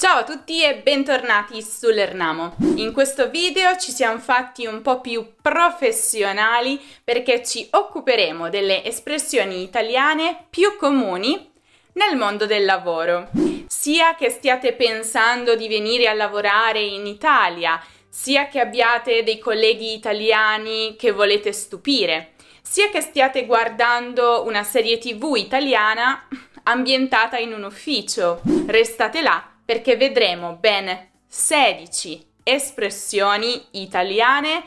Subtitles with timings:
[0.00, 2.54] Ciao a tutti e bentornati sull'Ernamo.
[2.76, 9.60] In questo video ci siamo fatti un po' più professionali perché ci occuperemo delle espressioni
[9.64, 11.50] italiane più comuni
[11.94, 13.28] nel mondo del lavoro.
[13.66, 19.94] Sia che stiate pensando di venire a lavorare in Italia, sia che abbiate dei colleghi
[19.94, 26.28] italiani che volete stupire, sia che stiate guardando una serie tv italiana
[26.62, 28.40] ambientata in un ufficio.
[28.68, 34.62] Restate là perché vedremo ben 16 espressioni italiane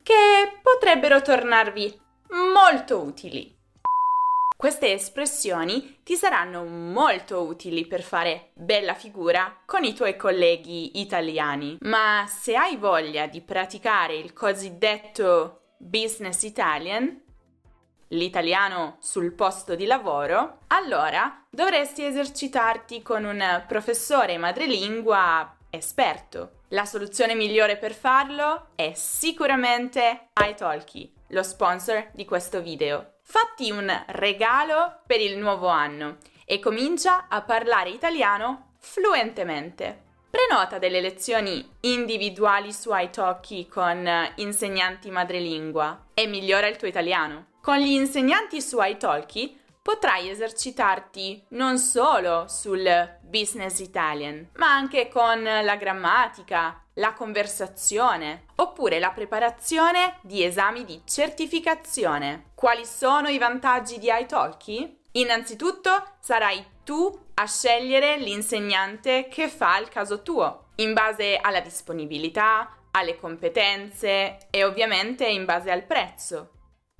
[0.00, 2.00] che potrebbero tornarvi
[2.52, 3.52] molto utili.
[4.56, 11.78] Queste espressioni ti saranno molto utili per fare bella figura con i tuoi colleghi italiani,
[11.80, 17.23] ma se hai voglia di praticare il cosiddetto business Italian,
[18.08, 26.60] l'italiano sul posto di lavoro, allora dovresti esercitarti con un professore madrelingua esperto.
[26.68, 33.14] La soluzione migliore per farlo è sicuramente iTalki, lo sponsor di questo video.
[33.22, 40.02] Fatti un regalo per il nuovo anno e comincia a parlare italiano fluentemente.
[40.30, 47.52] Prenota delle lezioni individuali su iTalki con insegnanti madrelingua e migliora il tuo italiano.
[47.64, 52.86] Con gli insegnanti su iTalki potrai esercitarti non solo sul
[53.22, 61.00] business Italian, ma anche con la grammatica, la conversazione oppure la preparazione di esami di
[61.06, 62.50] certificazione.
[62.54, 65.00] Quali sono i vantaggi di iTalki?
[65.12, 72.76] Innanzitutto sarai tu a scegliere l'insegnante che fa il caso tuo, in base alla disponibilità,
[72.90, 76.50] alle competenze e ovviamente in base al prezzo.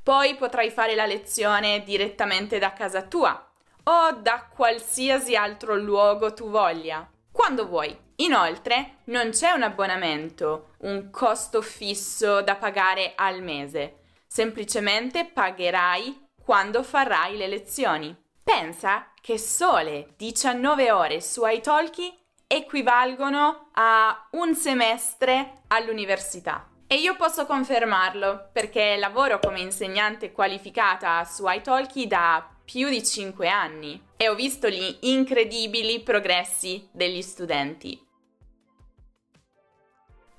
[0.04, 3.50] Poi potrai fare la lezione direttamente da casa tua
[3.84, 7.98] o da qualsiasi altro luogo tu voglia, quando vuoi.
[8.16, 16.82] Inoltre non c'è un abbonamento, un costo fisso da pagare al mese, semplicemente pagherai quando
[16.82, 18.14] farai le lezioni.
[18.42, 22.14] Pensa che sole 19 ore su iTalki
[22.46, 26.68] equivalgono a un semestre all'università.
[26.86, 33.48] E io posso confermarlo perché lavoro come insegnante qualificata su iTalki da più di 5
[33.48, 38.00] anni e ho visto gli incredibili progressi degli studenti.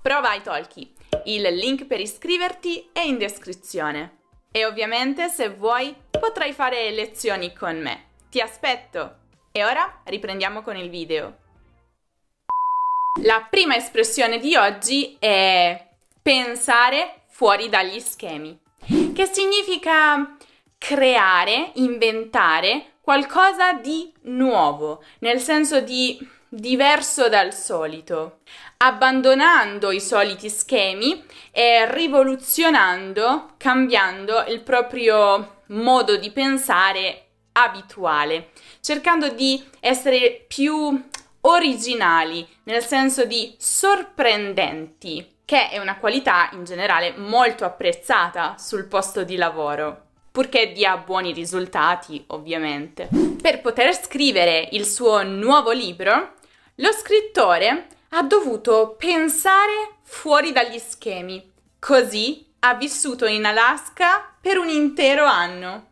[0.02, 0.94] Prova iTalki,
[1.26, 4.20] il link per iscriverti è in descrizione.
[4.52, 8.06] E ovviamente se vuoi potrai fare lezioni con me.
[8.30, 9.24] Ti aspetto!
[9.52, 11.38] E ora riprendiamo con il video.
[13.24, 15.85] La prima espressione di oggi è
[16.26, 18.58] pensare fuori dagli schemi,
[19.14, 20.36] che significa
[20.76, 26.18] creare, inventare qualcosa di nuovo, nel senso di
[26.50, 28.40] diverso dal solito,
[28.78, 38.50] abbandonando i soliti schemi e rivoluzionando, cambiando il proprio modo di pensare abituale,
[38.82, 41.08] cercando di essere più
[41.42, 49.24] originali, nel senso di sorprendenti che è una qualità in generale molto apprezzata sul posto
[49.24, 53.08] di lavoro purché dia buoni risultati, ovviamente.
[53.42, 56.34] Per poter scrivere il suo nuovo libro,
[56.76, 61.54] lo scrittore ha dovuto pensare fuori dagli schemi.
[61.80, 65.86] Così ha vissuto in Alaska per un intero anno.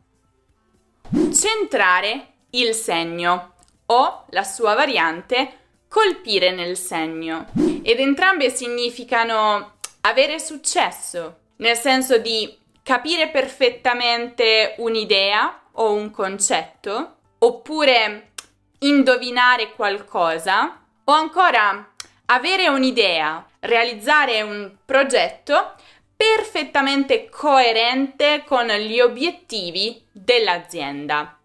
[1.33, 3.53] Centrare il segno
[3.85, 5.62] o la sua variante
[5.93, 7.45] colpire nel segno
[7.83, 18.31] ed entrambe significano avere successo, nel senso di capire perfettamente un'idea o un concetto, oppure
[18.79, 21.93] indovinare qualcosa, o ancora
[22.25, 25.75] avere un'idea, realizzare un progetto
[26.15, 31.37] perfettamente coerente con gli obiettivi dell'azienda.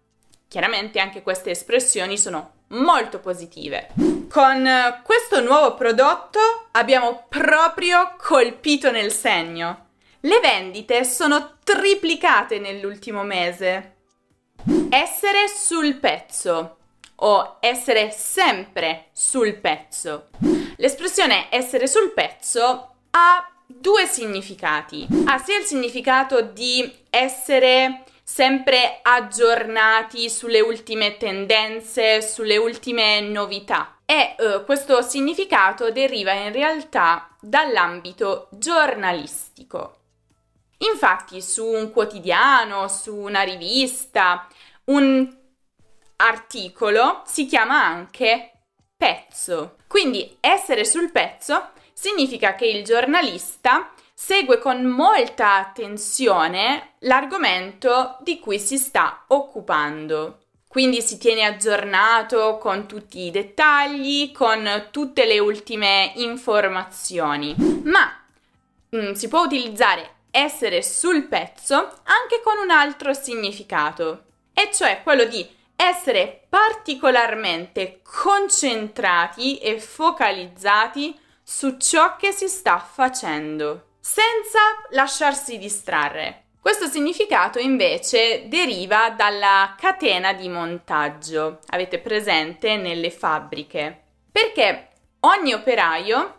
[0.47, 4.18] Chiaramente anche queste espressioni sono molto positive.
[4.29, 6.39] Con eh, questo nuovo prodotto
[6.73, 9.87] abbiamo proprio colpito nel segno.
[10.19, 13.95] Le vendite sono triplicate nell'ultimo mese.
[14.89, 16.77] Essere sul pezzo
[17.15, 20.27] o essere sempre sul pezzo.
[20.75, 25.07] L'espressione essere sul pezzo ha due significati.
[25.25, 33.95] Ha sia il significato di essere sempre aggiornati sulle ultime tendenze, sulle ultime novità.
[34.09, 39.97] E eh, questo significato deriva in realtà dall'ambito giornalistico.
[40.79, 44.47] Infatti su un quotidiano, su una rivista,
[44.85, 45.31] un
[46.15, 48.53] articolo si chiama anche
[48.97, 49.75] pezzo.
[49.85, 58.57] Quindi essere sul pezzo significa che il giornalista segue con molta attenzione l'argomento di cui
[58.57, 60.39] si sta occupando.
[60.69, 67.55] Quindi si tiene aggiornato con tutti i dettagli, con tutte le ultime informazioni.
[67.85, 68.15] Ma
[68.89, 75.01] mh, mm, si può utilizzare essere sul pezzo anche con un altro significato, e cioè
[75.01, 75.43] quello di
[75.75, 84.59] essere particolarmente concentrati e focalizzati su ciò che si sta facendo, senza
[84.91, 86.43] lasciarsi distrarre.
[86.61, 94.89] Questo significato invece deriva dalla catena di montaggio, avete presente nelle fabbriche, perché
[95.21, 96.35] ogni operaio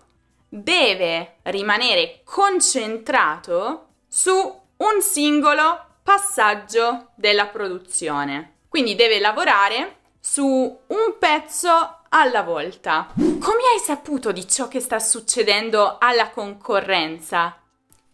[0.49, 8.57] deve rimanere concentrato su un singolo passaggio della produzione.
[8.69, 13.09] Quindi deve lavorare su un pezzo alla volta.
[13.15, 17.60] Come hai saputo di ciò che sta succedendo alla concorrenza?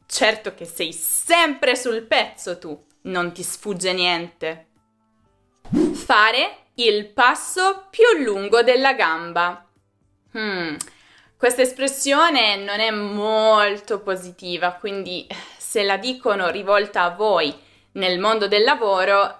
[0.06, 4.66] Certo che sei sempre sul pezzo tu, non ti sfugge niente.
[5.94, 9.66] Fare il passo più lungo della gamba.
[10.36, 10.76] Hmm,
[11.36, 15.26] questa espressione non è molto positiva, quindi
[15.58, 17.54] se la dicono rivolta a voi
[17.92, 19.36] nel mondo del lavoro,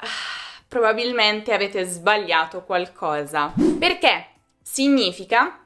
[0.67, 3.53] probabilmente avete sbagliato qualcosa.
[3.79, 4.31] Perché
[4.61, 5.65] significa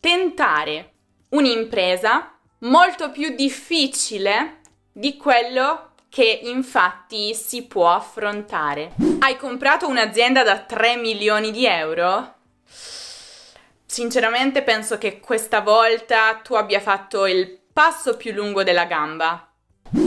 [0.00, 0.92] tentare
[1.30, 4.60] un'impresa molto più difficile
[4.92, 8.92] di quello che infatti si può affrontare.
[9.20, 12.34] Hai comprato un'azienda da 3 milioni di euro?
[13.86, 19.48] Sinceramente penso che questa volta tu abbia fatto il passo più lungo della gamba.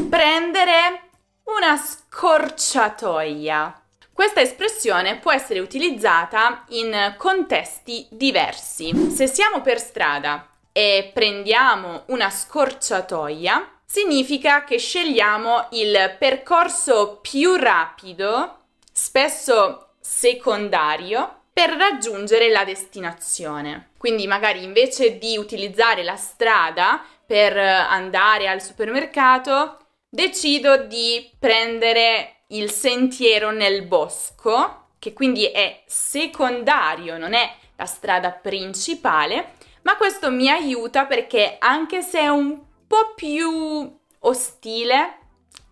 [0.09, 1.09] Prendere
[1.43, 3.81] una scorciatoia.
[4.11, 9.11] Questa espressione può essere utilizzata in contesti diversi.
[9.11, 18.57] Se siamo per strada e prendiamo una scorciatoia, significa che scegliamo il percorso più rapido,
[18.91, 23.91] spesso secondario, per raggiungere la destinazione.
[23.97, 29.77] Quindi magari invece di utilizzare la strada per andare al supermercato,
[30.09, 38.31] decido di prendere il sentiero nel bosco, che quindi è secondario, non è la strada
[38.31, 39.53] principale,
[39.83, 45.17] ma questo mi aiuta perché anche se è un po' più ostile,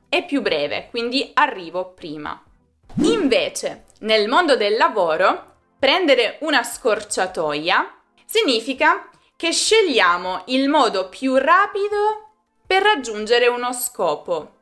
[0.09, 2.41] è più breve, quindi arrivo prima.
[3.03, 12.33] Invece, nel mondo del lavoro, prendere una scorciatoia significa che scegliamo il modo più rapido
[12.67, 14.55] per raggiungere uno scopo.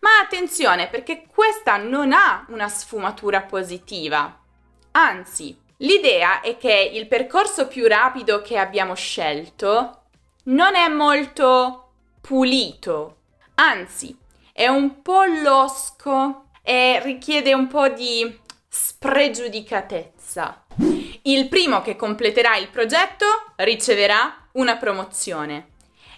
[0.00, 4.40] Ma attenzione perché questa non ha una sfumatura positiva.
[4.92, 10.02] Anzi, L'idea è che il percorso più rapido che abbiamo scelto
[10.44, 13.16] non è molto pulito,
[13.54, 14.16] anzi
[14.52, 20.66] è un po' losco e richiede un po' di spregiudicatezza.
[21.22, 23.26] Il primo che completerà il progetto
[23.56, 25.70] riceverà una promozione.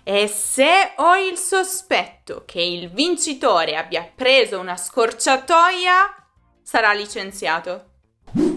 [0.03, 6.15] E se ho il sospetto che il vincitore abbia preso una scorciatoia,
[6.63, 7.93] sarà licenziato.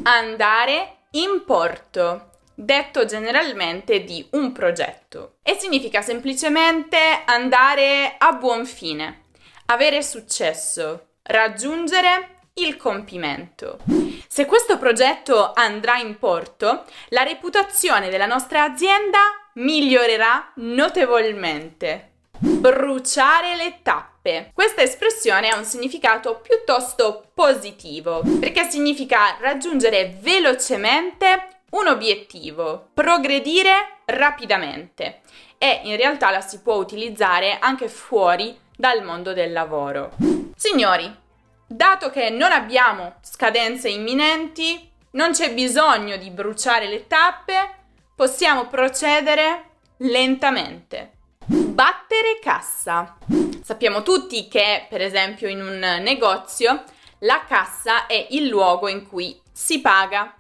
[0.04, 9.24] Andare Importo, detto generalmente di un progetto, e significa semplicemente andare a buon fine,
[9.68, 13.80] avere successo, raggiungere il compimento.
[14.28, 19.20] Se questo progetto andrà in porto, la reputazione della nostra azienda
[19.54, 22.12] migliorerà notevolmente.
[22.40, 24.17] Bruciare le tappe.
[24.54, 35.22] Questa espressione ha un significato piuttosto positivo, perché significa raggiungere velocemente un obiettivo, progredire rapidamente
[35.58, 40.12] e in realtà la si può utilizzare anche fuori dal mondo del lavoro.
[40.56, 41.14] Signori,
[41.66, 47.54] dato che non abbiamo scadenze imminenti, non c'è bisogno di bruciare le tappe,
[48.16, 49.64] possiamo procedere
[49.98, 51.17] lentamente.
[51.78, 53.18] Battere cassa.
[53.62, 56.84] Sappiamo tutti che, per esempio, in un negozio
[57.20, 60.34] la cassa è il luogo in cui si paga.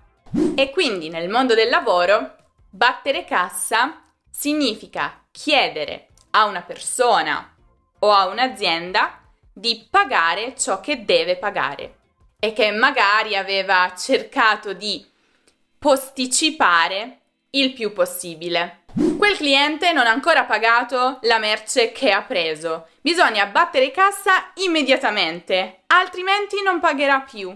[0.55, 2.37] E quindi nel mondo del lavoro,
[2.71, 4.01] battere cassa
[4.31, 7.55] significa chiedere a una persona
[7.99, 9.21] o a un'azienda
[9.53, 11.97] di pagare ciò che deve pagare
[12.39, 15.05] e che magari aveva cercato di
[15.77, 17.19] posticipare
[17.51, 18.76] il più possibile.
[19.17, 22.87] Quel cliente non ha ancora pagato la merce che ha preso.
[23.01, 27.55] Bisogna battere cassa immediatamente, altrimenti non pagherà più.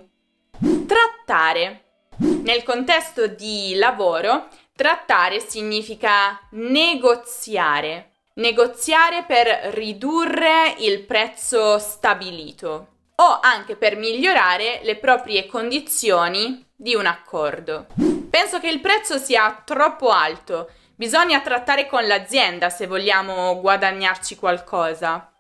[0.86, 1.86] Trattare.
[2.18, 13.76] Nel contesto di lavoro, Trattare significa negoziare, negoziare per ridurre il prezzo stabilito o anche
[13.76, 17.86] per migliorare le proprie condizioni di un accordo.
[18.30, 25.34] Penso che il prezzo sia troppo alto, bisogna trattare con l'azienda se vogliamo guadagnarci qualcosa.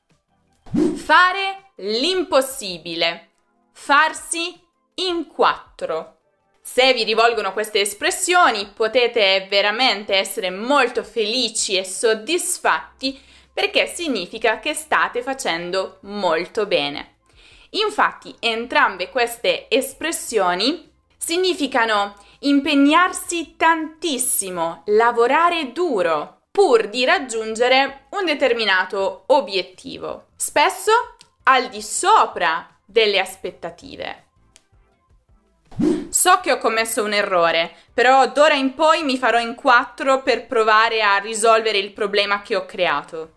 [0.95, 3.29] Fare l'impossibile,
[3.71, 4.59] farsi
[4.95, 6.17] in quattro.
[6.63, 13.21] Se vi rivolgono queste espressioni potete veramente essere molto felici e soddisfatti
[13.53, 17.17] perché significa che state facendo molto bene.
[17.73, 30.27] Infatti entrambe queste espressioni significano impegnarsi tantissimo, lavorare duro, pur di raggiungere un determinato obiettivo,
[30.35, 30.91] spesso
[31.43, 34.25] al di sopra delle aspettative.
[36.09, 40.45] So che ho commesso un errore, però d'ora in poi mi farò in quattro per
[40.45, 43.33] provare a risolvere il problema che ho creato.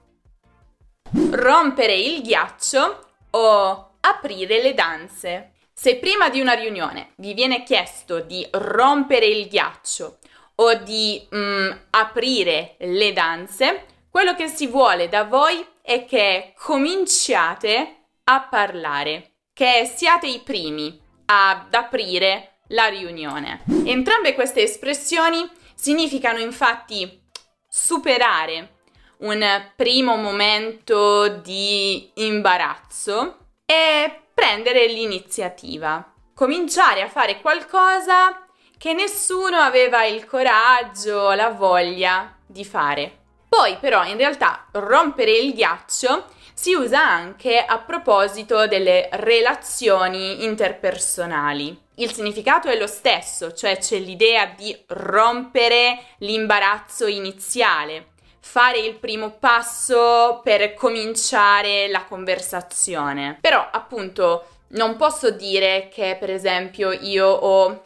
[1.31, 5.54] Rompere il ghiaccio o aprire le danze.
[5.77, 10.19] Se prima di una riunione vi viene chiesto di rompere il ghiaccio
[10.57, 17.97] o di mm, aprire le danze, quello che si vuole da voi è che cominciate
[18.23, 23.65] a parlare, che siate i primi ad aprire la riunione.
[23.85, 27.21] Entrambe queste espressioni significano infatti
[27.69, 28.77] superare
[29.19, 40.05] un primo momento di imbarazzo e prendere l'iniziativa, cominciare a fare qualcosa che nessuno aveva
[40.05, 43.21] il coraggio, la voglia di fare.
[43.49, 51.83] Poi però in realtà rompere il ghiaccio si usa anche a proposito delle relazioni interpersonali.
[51.97, 58.14] Il significato è lo stesso, cioè c'è l'idea di rompere l'imbarazzo iniziale,
[58.45, 63.39] fare il primo passo per cominciare la conversazione.
[63.41, 67.83] Però appunto non posso dire che per esempio io ho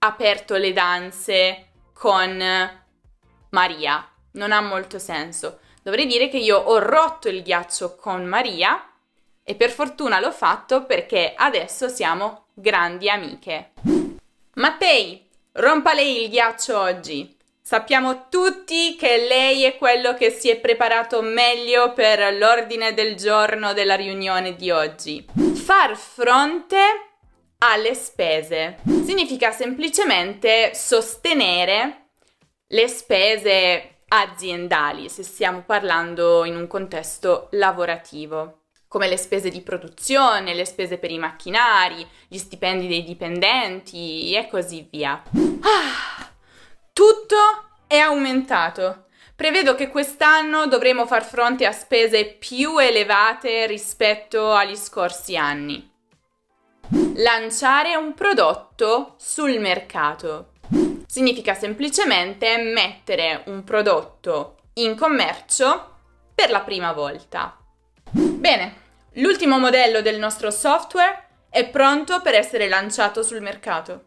[0.00, 2.80] aperto le danze con
[3.48, 5.60] Maria, non ha molto senso.
[5.82, 8.92] Dovrei dire che io ho rotto il ghiaccio con Maria
[9.42, 13.72] e per fortuna l'ho fatto perché adesso siamo grandi amiche.
[14.54, 17.34] Mattei, rompa lei il ghiaccio oggi.
[17.64, 23.72] Sappiamo tutti che lei è quello che si è preparato meglio per l'ordine del giorno
[23.72, 25.24] della riunione di oggi.
[25.54, 26.76] Far fronte
[27.58, 32.08] alle spese significa semplicemente sostenere
[32.66, 40.52] le spese aziendali, se stiamo parlando in un contesto lavorativo come le spese di produzione,
[40.52, 45.22] le spese per i macchinari, gli stipendi dei dipendenti e così via.
[45.62, 46.21] Ah,
[46.92, 47.36] tutto
[47.86, 49.06] è aumentato.
[49.34, 55.90] Prevedo che quest'anno dovremo far fronte a spese più elevate rispetto agli scorsi anni.
[57.16, 60.50] Lanciare un prodotto sul mercato
[61.06, 65.96] significa semplicemente mettere un prodotto in commercio
[66.34, 67.56] per la prima volta.
[68.10, 68.76] Bene,
[69.14, 74.04] l'ultimo modello del nostro software è pronto per essere lanciato sul mercato.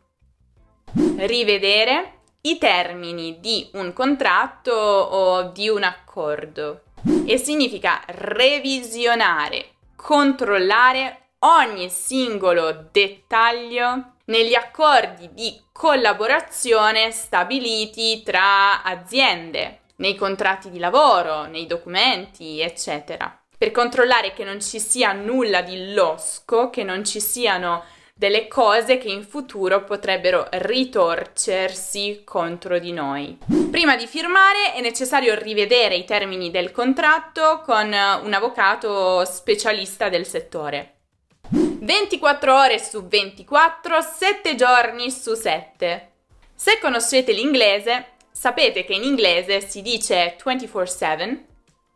[1.17, 6.81] Rivedere i termini di un contratto o di un accordo
[7.25, 20.15] e significa revisionare, controllare ogni singolo dettaglio negli accordi di collaborazione stabiliti tra aziende, nei
[20.15, 23.39] contratti di lavoro, nei documenti, eccetera.
[23.57, 27.83] Per controllare che non ci sia nulla di losco, che non ci siano
[28.17, 33.37] delle cose che in futuro potrebbero ritorcersi contro di noi.
[33.69, 40.25] Prima di firmare è necessario rivedere i termini del contratto con un avvocato specialista del
[40.25, 40.93] settore.
[41.49, 46.11] 24 ore su 24, 7 giorni su 7.
[46.55, 51.45] Se conoscete l'inglese, sapete che in inglese si dice 24/7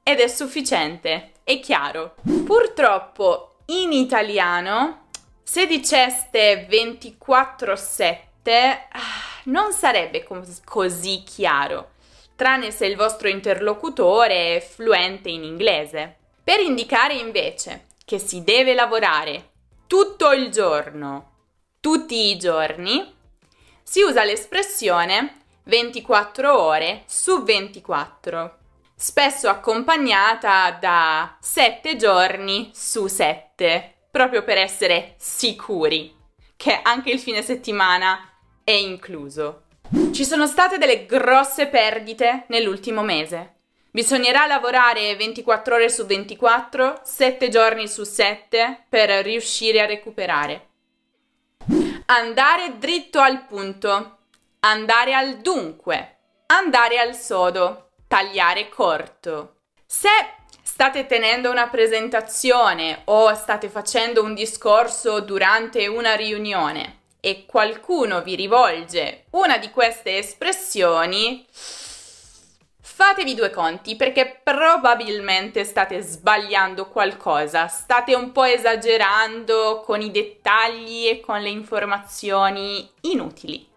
[0.03, 2.15] ed è sufficiente, è chiaro.
[2.43, 5.07] Purtroppo in italiano,
[5.49, 8.99] se diceste 24/7, ah,
[9.45, 10.23] non sarebbe
[10.63, 11.93] così chiaro,
[12.35, 16.17] tranne se il vostro interlocutore è fluente in inglese.
[16.43, 19.49] Per indicare invece che si deve lavorare
[19.87, 21.31] tutto il giorno,
[21.79, 23.11] tutti i giorni,
[23.81, 28.57] si usa l'espressione 24 ore su 24,
[28.93, 36.15] spesso accompagnata da 7 giorni su 7, proprio per essere sicuri
[36.55, 38.19] che anche il fine settimana
[38.63, 39.63] è incluso.
[40.11, 43.55] Ci sono state delle grosse perdite nell'ultimo mese.
[43.91, 50.67] Bisognerà lavorare 24 ore su 24, 7 giorni su 7 per riuscire a recuperare.
[52.05, 54.17] Andare dritto al punto,
[54.59, 59.61] andare al dunque, andare al sodo, tagliare corto.
[59.85, 60.09] Se
[60.79, 68.35] state tenendo una presentazione o state facendo un discorso durante una riunione e qualcuno vi
[68.35, 71.45] rivolge una di queste espressioni,
[72.79, 81.07] fatevi due conti perché probabilmente state sbagliando qualcosa, state un po' esagerando con i dettagli
[81.07, 83.67] e con le informazioni inutili.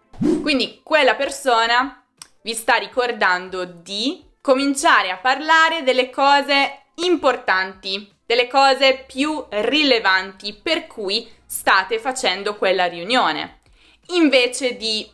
[0.41, 2.01] Quindi quella persona
[2.43, 10.87] vi sta ricordando di cominciare a parlare delle cose importanti, delle cose più rilevanti per
[10.87, 13.59] cui state facendo quella riunione,
[14.07, 15.09] invece di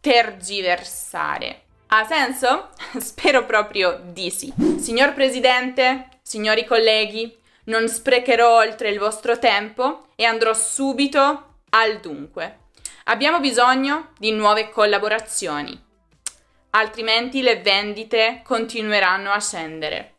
[0.00, 1.62] tergiversare.
[1.88, 2.70] Ha senso?
[2.98, 4.52] Spero proprio di sì.
[4.78, 12.58] Signor Presidente, signori colleghi, non sprecherò oltre il vostro tempo e andrò subito al dunque.
[13.04, 15.78] Abbiamo bisogno di nuove collaborazioni,
[16.70, 20.13] altrimenti le vendite continueranno a scendere.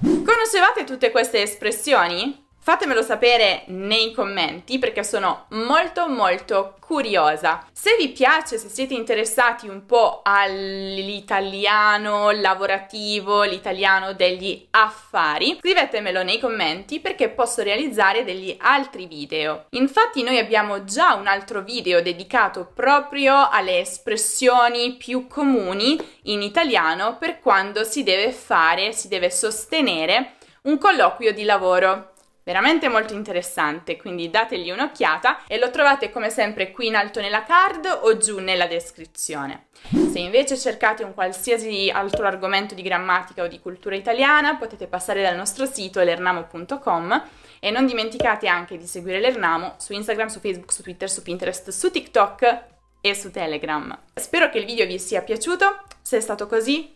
[0.00, 2.43] Conoscevate tutte queste espressioni?
[2.64, 7.66] Fatemelo sapere nei commenti perché sono molto molto curiosa.
[7.70, 16.38] Se vi piace, se siete interessati un po' all'italiano lavorativo, l'italiano degli affari, scrivetemelo nei
[16.38, 19.66] commenti perché posso realizzare degli altri video.
[19.72, 27.18] Infatti noi abbiamo già un altro video dedicato proprio alle espressioni più comuni in italiano
[27.18, 32.12] per quando si deve fare, si deve sostenere un colloquio di lavoro
[32.44, 37.42] veramente molto interessante, quindi dategli un'occhiata e lo trovate come sempre qui in alto nella
[37.42, 39.66] card o giù nella descrizione.
[39.90, 45.22] Se invece cercate un qualsiasi altro argomento di grammatica o di cultura italiana, potete passare
[45.22, 47.22] dal nostro sito lernamo.com
[47.58, 51.70] e non dimenticate anche di seguire l'Ernamo su Instagram, su Facebook, su Twitter, su Pinterest,
[51.70, 52.64] su TikTok
[53.00, 53.98] e su Telegram.
[54.14, 56.94] Spero che il video vi sia piaciuto, se è stato così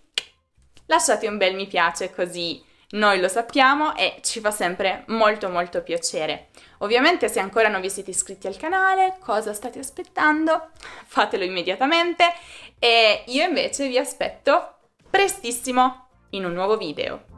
[0.89, 5.83] lasciate un bel mi piace così noi lo sappiamo e ci fa sempre molto molto
[5.83, 6.49] piacere.
[6.79, 10.71] Ovviamente se ancora non vi siete iscritti al canale, cosa state aspettando?
[11.07, 12.25] Fatelo immediatamente
[12.79, 14.77] e io invece vi aspetto
[15.11, 17.38] prestissimo in un nuovo video.